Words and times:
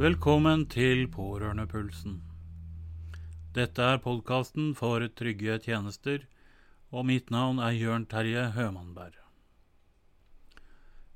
Velkommen 0.00 0.62
til 0.72 1.02
Pårørendepulsen. 1.12 2.14
Dette 3.52 3.84
er 3.84 3.98
podkasten 4.00 4.70
for 4.72 5.02
trygge 5.12 5.58
tjenester, 5.60 6.22
og 6.88 7.04
mitt 7.10 7.28
navn 7.28 7.58
er 7.60 7.74
Jørn 7.76 8.06
Terje 8.08 8.46
Hømannberg. 8.54 9.18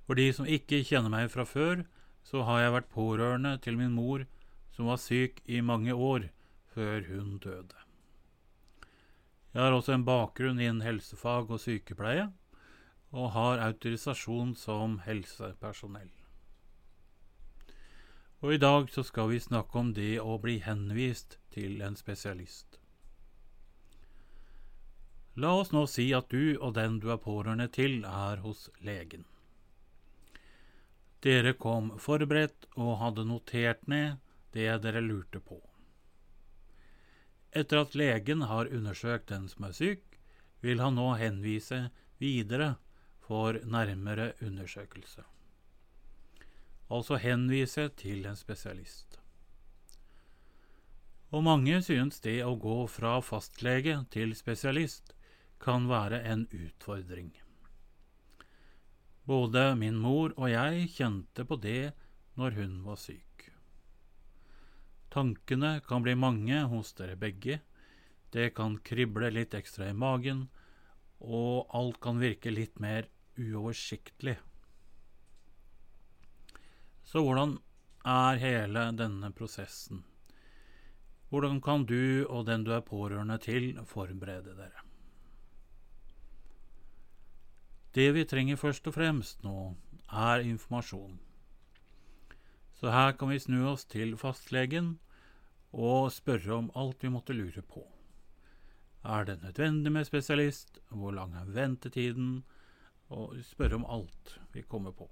For 0.04 0.20
de 0.20 0.26
som 0.36 0.44
ikke 0.44 0.82
kjenner 0.84 1.14
meg 1.14 1.30
fra 1.32 1.46
før, 1.48 1.86
så 2.28 2.42
har 2.44 2.60
jeg 2.60 2.74
vært 2.74 2.90
pårørende 2.92 3.54
til 3.64 3.78
min 3.80 3.94
mor, 3.96 4.26
som 4.76 4.90
var 4.92 5.00
syk 5.00 5.40
i 5.48 5.62
mange 5.64 5.96
år 5.96 6.26
før 6.74 7.08
hun 7.08 7.38
døde. 7.40 7.80
Jeg 9.54 9.62
har 9.64 9.78
også 9.78 9.94
en 9.96 10.04
bakgrunn 10.04 10.60
innen 10.60 10.84
helsefag 10.84 11.48
og 11.48 11.64
sykepleie, 11.64 12.28
og 13.16 13.32
har 13.32 13.64
autorisasjon 13.70 14.52
som 14.60 15.00
helsepersonell. 15.08 16.12
Og 18.44 18.52
i 18.54 18.58
dag 18.60 18.90
så 18.92 19.00
skal 19.08 19.30
vi 19.30 19.38
snakke 19.40 19.78
om 19.80 19.94
det 19.96 20.18
å 20.20 20.34
bli 20.36 20.58
henvist 20.60 21.38
til 21.54 21.78
en 21.80 21.94
spesialist. 21.96 22.76
La 25.40 25.54
oss 25.56 25.72
nå 25.72 25.86
si 25.88 26.10
at 26.12 26.28
du 26.28 26.58
og 26.58 26.74
den 26.76 26.98
du 27.00 27.08
er 27.14 27.22
pårørende 27.24 27.70
til, 27.72 28.02
er 28.04 28.44
hos 28.44 28.66
legen. 28.84 29.24
Dere 31.24 31.54
kom 31.56 31.94
forberedt 31.96 32.68
og 32.76 32.98
hadde 33.00 33.24
notert 33.32 33.88
ned 33.88 34.20
det 34.52 34.68
dere 34.84 35.00
lurte 35.00 35.40
på. 35.40 35.62
Etter 37.48 37.80
at 37.80 37.96
legen 37.96 38.44
har 38.52 38.68
undersøkt 38.68 39.32
den 39.32 39.48
som 39.48 39.70
er 39.70 39.78
syk, 39.80 40.18
vil 40.60 40.84
han 40.84 41.00
nå 41.00 41.14
henvise 41.16 41.86
videre 42.20 42.74
for 43.24 43.56
nærmere 43.64 44.34
undersøkelse 44.44 45.24
altså 46.92 47.18
henvise 47.20 47.88
til 47.98 48.26
en 48.28 48.36
spesialist. 48.36 49.18
Og 51.34 51.42
mange 51.42 51.80
synes 51.82 52.20
det 52.22 52.40
å 52.46 52.54
gå 52.60 52.84
fra 52.86 53.16
fastlege 53.24 53.96
til 54.14 54.34
spesialist 54.38 55.14
kan 55.62 55.88
være 55.90 56.20
en 56.30 56.46
utfordring. 56.52 57.32
Både 59.24 59.72
min 59.80 59.96
mor 59.96 60.34
og 60.36 60.50
jeg 60.52 60.90
kjente 60.94 61.46
på 61.48 61.56
det 61.56 61.94
når 62.38 62.58
hun 62.60 62.80
var 62.84 63.00
syk. 63.00 63.48
Tankene 65.14 65.78
kan 65.86 66.04
bli 66.04 66.14
mange 66.18 66.64
hos 66.70 66.92
dere 66.98 67.16
begge, 67.16 67.60
det 68.34 68.50
kan 68.56 68.80
krible 68.82 69.30
litt 69.30 69.54
ekstra 69.54 69.88
i 69.90 69.96
magen, 69.96 70.48
og 71.22 71.70
alt 71.74 72.00
kan 72.02 72.18
virke 72.18 72.50
litt 72.50 72.80
mer 72.82 73.06
uoversiktlig. 73.38 74.36
Så 77.14 77.20
hvordan 77.22 77.52
er 78.10 78.40
hele 78.42 78.80
denne 78.98 79.28
prosessen? 79.30 80.00
Hvordan 81.30 81.60
kan 81.62 81.84
du 81.86 82.26
og 82.26 82.48
den 82.48 82.64
du 82.66 82.72
er 82.74 82.82
pårørende 82.82 83.36
til, 83.38 83.78
forberede 83.86 84.56
dere? 84.58 84.82
Det 87.94 88.08
vi 88.18 88.26
trenger 88.26 88.58
først 88.58 88.90
og 88.90 88.98
fremst 88.98 89.46
nå, 89.46 89.76
er 90.10 90.42
informasjon. 90.42 91.20
Så 92.82 92.90
her 92.90 93.14
kan 93.14 93.30
vi 93.30 93.38
snu 93.38 93.62
oss 93.70 93.86
til 93.86 94.18
fastlegen 94.18 94.96
og 95.70 96.10
spørre 96.10 96.58
om 96.58 96.72
alt 96.74 97.06
vi 97.06 97.14
måtte 97.14 97.38
lure 97.38 97.62
på. 97.62 97.86
Er 99.06 99.30
det 99.30 99.42
nødvendig 99.42 99.92
med 99.92 100.10
spesialist? 100.10 100.82
Hvor 100.90 101.14
lang 101.14 101.38
er 101.38 101.46
ventetiden? 101.46 102.40
Og 103.08 103.38
spørre 103.46 103.78
om 103.78 103.86
alt 103.86 104.40
vi 104.50 104.66
kommer 104.66 104.90
på. 104.90 105.06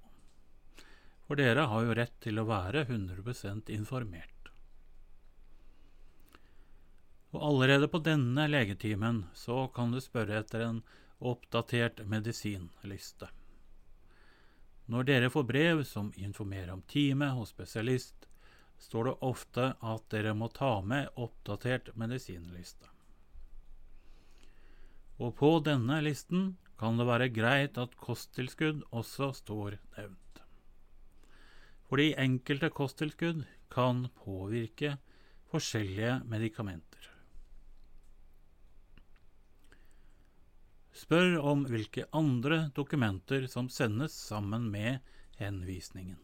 For 1.27 1.39
dere 1.39 1.67
har 1.71 1.85
jo 1.85 1.95
rett 1.95 2.15
til 2.23 2.39
å 2.39 2.47
være 2.47 2.83
100% 2.85 3.71
informert. 3.71 4.29
Og 7.33 7.41
allerede 7.47 7.87
på 7.89 8.01
denne 8.03 8.45
legetimen 8.49 9.23
så 9.33 9.67
kan 9.73 9.93
du 9.93 10.01
spørre 10.03 10.41
etter 10.43 10.67
en 10.67 10.83
oppdatert 11.23 12.03
medisinliste. 12.05 13.29
Når 14.85 15.07
dere 15.07 15.31
får 15.31 15.47
brev 15.47 15.83
som 15.87 16.11
informerer 16.19 16.73
om 16.75 16.83
time 16.91 17.31
hos 17.33 17.53
spesialist, 17.55 18.27
står 18.77 19.05
det 19.07 19.13
ofte 19.25 19.69
at 19.79 20.09
dere 20.11 20.33
må 20.35 20.49
ta 20.51 20.81
med 20.83 21.07
oppdatert 21.15 21.93
medisinliste. 21.95 22.89
Og 25.23 25.37
på 25.39 25.55
denne 25.63 26.01
listen 26.03 26.57
kan 26.77 26.99
det 26.99 27.07
være 27.07 27.31
greit 27.31 27.79
at 27.79 27.95
kosttilskudd 28.01 28.83
også 28.91 29.31
står 29.39 29.79
nevnt 29.95 30.22
fordi 31.93 32.15
enkelte 32.17 32.71
kosttilskudd 32.73 33.43
kan 33.69 34.07
påvirke 34.17 34.95
forskjellige 35.51 36.23
medikamenter. 36.25 37.09
Spør 40.97 41.35
om 41.51 41.67
hvilke 41.69 42.07
andre 42.09 42.71
dokumenter 42.73 43.45
som 43.45 43.69
sendes 43.69 44.15
sammen 44.17 44.65
med 44.73 45.05
henvisningen, 45.37 46.17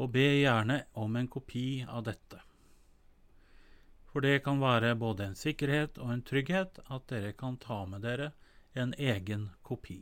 og 0.00 0.14
be 0.14 0.24
gjerne 0.38 0.78
om 0.96 1.18
en 1.20 1.28
kopi 1.28 1.82
av 1.84 2.06
dette. 2.08 2.40
For 4.08 4.24
det 4.24 4.38
kan 4.46 4.62
være 4.64 4.94
både 4.96 5.26
en 5.28 5.36
sikkerhet 5.36 6.00
og 6.00 6.14
en 6.14 6.24
trygghet 6.24 6.80
at 6.88 7.12
dere 7.12 7.36
kan 7.36 7.60
ta 7.60 7.82
med 7.84 8.08
dere 8.08 8.32
en 8.72 8.96
egen 8.96 9.50
kopi 9.60 10.00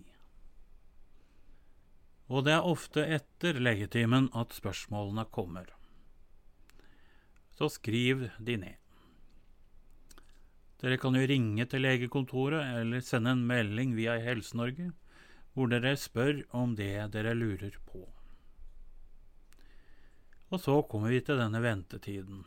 og 2.29 2.45
det 2.45 2.55
er 2.55 2.69
ofte 2.69 3.05
etter 3.17 3.57
legetimen 3.61 4.29
at 4.37 4.53
spørsmålene 4.57 5.25
kommer. 5.33 5.71
Så 7.57 7.71
skriv 7.73 8.29
de 8.39 8.57
ned. 8.61 8.77
Dere 10.79 10.99
kan 11.03 11.17
jo 11.19 11.27
ringe 11.27 11.65
til 11.67 11.83
legekontoret 11.83 12.77
eller 12.83 13.03
sende 13.03 13.33
en 13.35 13.47
melding 13.49 13.97
via 13.99 14.19
Helse-Norge 14.23 14.93
hvor 15.57 15.71
dere 15.73 15.97
spør 15.99 16.45
om 16.55 16.77
det 16.79 17.09
dere 17.11 17.35
lurer 17.35 17.75
på. 17.89 18.05
Og 20.49 20.61
så 20.63 20.77
kommer 20.87 21.11
vi 21.11 21.21
til 21.25 21.41
denne 21.41 21.61
ventetiden. 21.65 22.45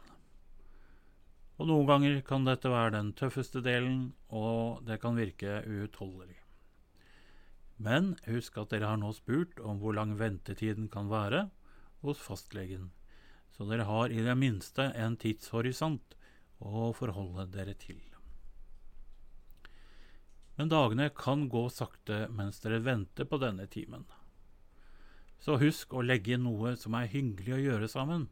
Og 1.59 1.67
noen 1.69 1.89
ganger 1.89 2.21
kan 2.25 2.47
dette 2.47 2.71
være 2.71 2.95
den 2.95 3.11
tøffeste 3.13 3.61
delen, 3.61 4.13
og 4.33 4.81
det 4.87 4.97
kan 5.03 5.19
virke 5.19 5.59
uutholdelig. 5.67 6.40
Men 7.81 8.13
husk 8.27 8.59
at 8.61 8.73
dere 8.73 8.91
har 8.91 8.99
nå 9.01 9.09
spurt 9.17 9.59
om 9.65 9.79
hvor 9.81 9.95
lang 9.97 10.13
ventetiden 10.19 10.89
kan 10.93 11.09
være 11.09 11.47
hos 12.05 12.21
fastlegen, 12.21 12.91
så 13.55 13.65
dere 13.69 13.87
har 13.89 14.13
i 14.13 14.21
det 14.25 14.37
minste 14.37 14.91
en 14.97 15.17
tidshorisont 15.21 16.15
å 16.61 16.91
forholde 16.97 17.47
dere 17.53 17.73
til. 17.77 18.01
Men 20.59 20.69
dagene 20.69 21.09
kan 21.17 21.47
gå 21.49 21.63
sakte 21.73 22.27
mens 22.29 22.61
dere 22.61 22.83
venter 22.85 23.25
på 23.25 23.39
denne 23.41 23.65
timen. 23.71 24.05
Så 25.41 25.57
husk 25.57 25.95
å 25.97 26.03
legge 26.05 26.35
inn 26.35 26.45
noe 26.45 26.75
som 26.77 26.93
er 26.99 27.09
hyggelig 27.09 27.55
å 27.55 27.63
gjøre 27.63 27.89
sammen 27.89 28.27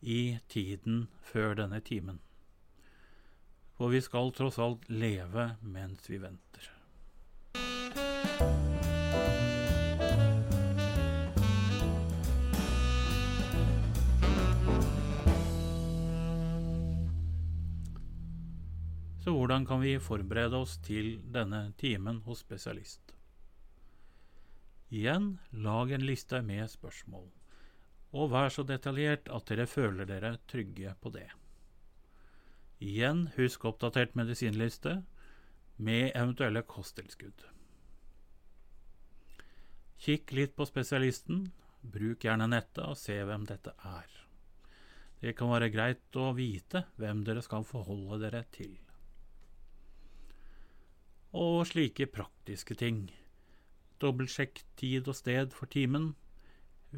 i 0.00 0.40
tiden 0.50 1.04
før 1.22 1.54
denne 1.60 1.78
timen. 1.86 2.18
For 3.78 3.94
vi 3.94 4.02
skal 4.02 4.34
tross 4.34 4.58
alt 4.58 4.90
leve 4.90 5.52
mens 5.62 6.10
vi 6.10 6.18
venter. 6.18 6.72
Så 19.20 19.34
hvordan 19.36 19.66
kan 19.68 19.82
vi 19.82 19.98
forberede 20.00 20.56
oss 20.56 20.78
til 20.80 21.18
denne 21.32 21.74
timen 21.76 22.22
hos 22.24 22.40
spesialist? 22.40 23.12
Igjen, 24.90 25.34
lag 25.52 25.92
en 25.92 26.06
liste 26.06 26.40
med 26.42 26.70
spørsmål, 26.72 27.28
og 28.16 28.32
vær 28.32 28.48
så 28.50 28.64
detaljert 28.66 29.28
at 29.28 29.46
dere 29.52 29.68
føler 29.68 30.08
dere 30.08 30.32
trygge 30.50 30.96
på 31.04 31.12
det. 31.14 31.28
Igjen, 32.80 33.26
husk 33.36 33.68
oppdatert 33.68 34.16
medisinliste 34.16 35.02
med 35.76 36.10
eventuelle 36.16 36.64
kosttilskudd. 36.64 37.44
Kikk 40.00 40.32
litt 40.32 40.56
på 40.56 40.64
spesialisten, 40.64 41.50
bruk 41.84 42.24
gjerne 42.24 42.48
nettet 42.48 42.86
og 42.88 42.96
se 42.96 43.20
hvem 43.20 43.44
dette 43.46 43.76
er. 43.84 44.08
Det 45.20 45.36
kan 45.36 45.52
være 45.52 45.68
greit 45.68 46.16
å 46.16 46.32
vite 46.32 46.88
hvem 46.96 47.20
dere 47.26 47.44
skal 47.44 47.68
forholde 47.68 48.24
dere 48.24 48.48
til 48.48 48.78
og 51.32 51.66
slike 51.70 52.06
praktiske 52.10 52.74
ting. 52.74 53.04
Dobbeltsjekk 54.00 54.62
tid 54.80 55.08
og 55.08 55.16
sted 55.18 55.52
for 55.54 55.70
timen, 55.70 56.14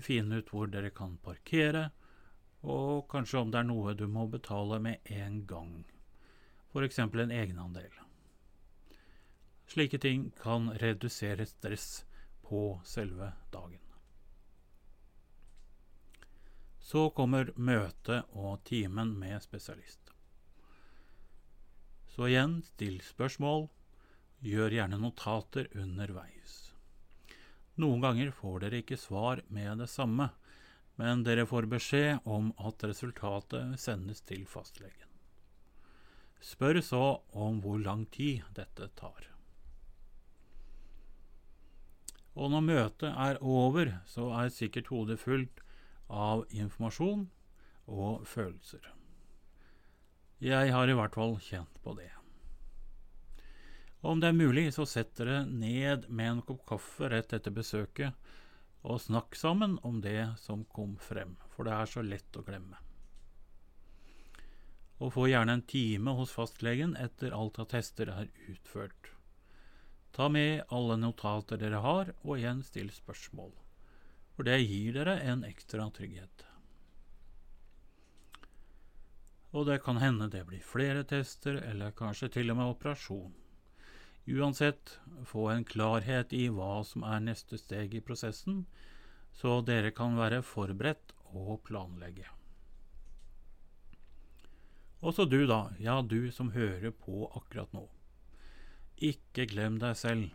finn 0.01 0.33
ut 0.33 0.49
hvor 0.53 0.71
dere 0.73 0.93
kan 0.95 1.19
parkere, 1.25 1.91
og 2.63 3.09
kanskje 3.11 3.43
om 3.43 3.51
det 3.51 3.61
er 3.61 3.69
noe 3.69 3.95
du 3.99 4.07
må 4.09 4.29
betale 4.31 4.79
med 4.81 5.11
en 5.11 5.43
gang, 5.47 5.85
f.eks. 6.73 6.99
en 6.99 7.35
egenandel. 7.35 7.91
Slike 9.67 9.99
ting 9.99 10.31
kan 10.41 10.71
redusere 10.81 11.47
stress 11.47 12.05
på 12.43 12.81
selve 12.85 13.33
dagen. 13.53 13.81
Så 16.83 17.11
kommer 17.17 17.53
møtet 17.57 18.27
og 18.37 18.65
timen 18.69 19.15
med 19.19 19.43
spesialist. 19.43 20.11
Så 22.13 22.29
igjen, 22.29 22.59
still 22.75 23.01
spørsmål. 23.01 23.71
Gjør 24.43 24.75
gjerne 24.75 24.99
notater 24.99 25.69
underveis. 25.79 26.73
Noen 27.79 28.03
ganger 28.03 28.33
får 28.35 28.65
dere 28.65 28.81
ikke 28.83 28.99
svar 28.99 29.41
med 29.55 29.79
det 29.81 29.89
samme, 29.91 30.33
men 31.01 31.23
dere 31.25 31.47
får 31.49 31.69
beskjed 31.71 32.27
om 32.29 32.51
at 32.59 32.83
resultatet 32.85 33.79
sendes 33.81 34.21
til 34.27 34.43
fastlegen. 34.51 35.09
Spør 36.43 36.81
så 36.83 37.05
om 37.39 37.61
hvor 37.63 37.79
lang 37.79 38.03
tid 38.11 38.43
dette 38.57 38.89
tar. 38.99 39.29
Og 42.35 42.51
når 42.51 42.65
møtet 42.67 43.13
er 43.13 43.39
over, 43.41 43.93
så 44.09 44.31
er 44.41 44.51
sikkert 44.51 44.91
hodet 44.91 45.21
fullt 45.21 45.63
av 46.11 46.43
informasjon 46.51 47.29
og 47.87 48.27
følelser. 48.27 48.91
Jeg 50.43 50.75
har 50.75 50.91
i 50.91 50.99
hvert 50.99 51.15
fall 51.15 51.39
kjent 51.39 51.79
på 51.85 51.95
det. 51.95 52.11
Om 54.03 54.21
det 54.21 54.33
er 54.33 54.35
mulig, 54.35 54.65
så 54.75 54.83
sett 54.87 55.15
dere 55.15 55.45
ned 55.47 56.09
med 56.11 56.29
en 56.29 56.41
kopp 56.43 56.65
kaffe 56.67 57.07
rett 57.13 57.33
etter 57.37 57.55
besøket, 57.55 58.17
og 58.83 58.99
snakk 58.99 59.37
sammen 59.39 59.77
om 59.87 60.01
det 60.03 60.33
som 60.43 60.65
kom 60.75 60.97
frem, 60.99 61.37
for 61.55 61.69
det 61.69 61.77
er 61.77 61.91
så 61.91 62.03
lett 62.03 62.39
å 62.39 62.43
glemme. 62.43 62.81
Og 64.99 65.13
få 65.15 65.29
gjerne 65.31 65.55
en 65.55 65.63
time 65.71 66.15
hos 66.19 66.35
fastlegen 66.35 66.97
etter 66.99 67.35
alt 67.37 67.61
av 67.63 67.69
tester 67.71 68.11
er 68.11 68.31
utført. 68.51 69.13
Ta 70.13 70.27
med 70.29 70.65
alle 70.75 70.97
notater 70.99 71.61
dere 71.63 71.79
har, 71.87 72.11
og 72.27 72.41
igjen 72.41 72.65
still 72.67 72.91
spørsmål, 72.91 73.53
for 74.35 74.51
det 74.51 74.65
gir 74.65 74.99
dere 74.99 75.15
en 75.31 75.47
ekstra 75.47 75.87
trygghet. 75.95 76.43
Og 79.53 79.69
det 79.69 79.79
kan 79.85 80.03
hende 80.03 80.31
det 80.33 80.43
blir 80.49 80.65
flere 80.65 81.07
tester, 81.07 81.61
eller 81.71 81.95
kanskje 81.95 82.33
til 82.35 82.51
og 82.51 82.59
med 82.59 82.75
operasjon. 82.75 83.42
Uansett, 84.27 85.01
få 85.27 85.49
en 85.51 85.65
klarhet 85.65 86.33
i 86.33 86.47
hva 86.53 86.85
som 86.87 87.03
er 87.03 87.25
neste 87.25 87.59
steg 87.59 87.95
i 87.99 88.03
prosessen, 88.05 88.67
så 89.35 89.61
dere 89.67 89.91
kan 89.97 90.15
være 90.19 90.45
forberedt 90.47 91.15
og 91.33 91.59
planlegge. 91.67 92.29
Også 95.03 95.27
du, 95.27 95.41
da, 95.51 95.73
ja, 95.83 95.99
du 96.03 96.31
som 96.31 96.53
hører 96.55 96.95
på 96.95 97.27
akkurat 97.35 97.73
nå. 97.75 97.89
Ikke 99.03 99.49
glem 99.51 99.81
deg 99.83 99.99
selv. 99.99 100.29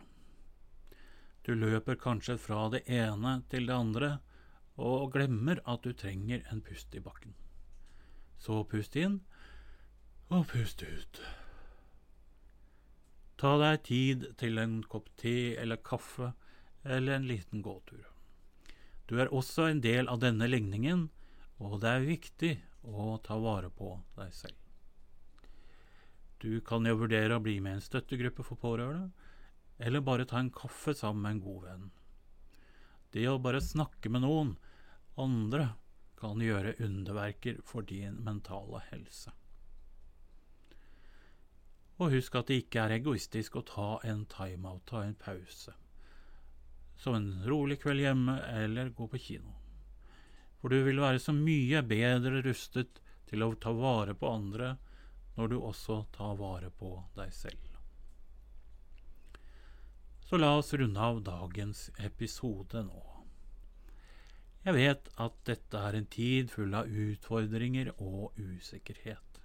Du 1.46 1.54
løper 1.56 1.96
kanskje 1.96 2.36
fra 2.36 2.66
det 2.74 2.82
ene 2.92 3.38
til 3.48 3.70
det 3.70 3.78
andre 3.78 4.10
og 4.76 5.14
glemmer 5.14 5.62
at 5.64 5.86
du 5.86 5.94
trenger 5.96 6.44
en 6.52 6.60
pust 6.60 6.92
i 6.92 7.00
bakken. 7.00 7.32
Så 8.36 8.60
pust 8.68 8.98
inn 9.00 9.22
og 10.28 10.44
pust 10.52 10.84
ut. 10.84 11.22
Ta 13.38 13.52
deg 13.60 13.82
tid 13.86 14.24
til 14.40 14.58
en 14.58 14.80
kopp 14.90 15.12
te 15.20 15.54
eller 15.62 15.78
kaffe 15.86 16.32
eller 16.82 17.14
en 17.14 17.28
liten 17.28 17.62
gåtur. 17.62 18.02
Du 19.06 19.20
er 19.22 19.30
også 19.32 19.68
en 19.70 19.82
del 19.84 20.10
av 20.10 20.18
denne 20.24 20.48
ligningen, 20.50 21.06
og 21.62 21.78
det 21.82 21.92
er 21.92 22.08
viktig 22.08 22.50
å 22.82 23.14
ta 23.22 23.38
vare 23.38 23.70
på 23.70 23.92
deg 24.18 24.34
selv. 24.34 24.58
Du 26.42 26.60
kan 26.66 26.86
jo 26.86 26.98
vurdere 26.98 27.38
å 27.38 27.42
bli 27.42 27.56
med 27.62 27.76
i 27.76 27.78
en 27.78 27.86
støttegruppe 27.86 28.44
for 28.46 28.58
pårørende, 28.58 29.08
eller 29.78 30.02
bare 30.02 30.26
ta 30.26 30.42
en 30.42 30.52
kaffe 30.54 30.94
sammen 30.98 31.22
med 31.22 31.36
en 31.36 31.42
god 31.46 31.64
venn. 31.70 31.88
Det 33.14 33.26
å 33.30 33.38
bare 33.42 33.62
snakke 33.62 34.10
med 34.10 34.26
noen 34.26 34.56
andre 35.18 35.72
kan 36.18 36.42
gjøre 36.42 36.76
underverker 36.82 37.62
for 37.66 37.86
din 37.86 38.18
mentale 38.26 38.82
helse. 38.90 39.30
Og 41.98 42.12
husk 42.14 42.36
at 42.38 42.50
det 42.50 42.60
ikke 42.62 42.84
er 42.84 42.96
egoistisk 43.00 43.58
å 43.58 43.64
ta 43.66 43.88
en 44.06 44.24
timeout, 44.30 44.84
ta 44.86 45.02
en 45.02 45.16
pause. 45.18 45.74
Som 46.98 47.16
en 47.18 47.30
rolig 47.46 47.80
kveld 47.82 48.04
hjemme 48.04 48.36
eller 48.62 48.92
gå 48.94 49.08
på 49.10 49.18
kino. 49.22 49.56
For 50.58 50.70
du 50.70 50.82
vil 50.86 51.02
være 51.02 51.22
så 51.22 51.34
mye 51.34 51.82
bedre 51.86 52.42
rustet 52.46 53.02
til 53.30 53.44
å 53.44 53.52
ta 53.60 53.74
vare 53.74 54.14
på 54.18 54.30
andre 54.30 54.76
når 55.38 55.52
du 55.52 55.58
også 55.58 56.04
tar 56.14 56.38
vare 56.38 56.70
på 56.74 56.94
deg 57.18 57.34
selv. 57.34 57.66
Så 60.28 60.36
la 60.36 60.50
oss 60.58 60.74
runde 60.74 61.00
av 61.00 61.22
dagens 61.24 61.86
episode 62.04 62.82
nå. 62.84 63.04
Jeg 64.66 64.74
vet 64.76 65.06
at 65.24 65.36
dette 65.48 65.80
er 65.80 65.96
en 65.96 66.08
tid 66.12 66.50
full 66.52 66.74
av 66.76 66.90
utfordringer 66.90 67.94
og 67.96 68.36
usikkerhet. 68.36 69.38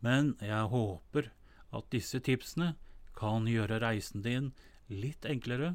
Men 0.00 0.32
jeg 0.40 0.70
håper 0.72 1.28
at 1.74 1.90
disse 1.92 2.20
tipsene 2.24 2.74
kan 3.18 3.48
gjøre 3.50 3.80
reisen 3.82 4.24
din 4.24 4.52
litt 4.90 5.26
enklere 5.28 5.74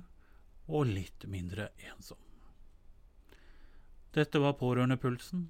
og 0.68 0.90
litt 0.90 1.25
mindre 1.28 1.69
ensom. 1.92 2.19
Dette 4.13 4.42
var 4.42 4.57
Pårørendepulsen, 4.57 5.50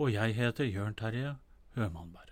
og 0.00 0.12
jeg 0.12 0.36
heter 0.36 0.68
Jørn 0.68 0.96
Terje 0.96 1.36
Hømannberg. 1.76 2.31